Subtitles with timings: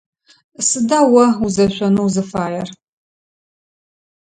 [0.67, 2.67] Сыда о узэшъонэу узыфаер?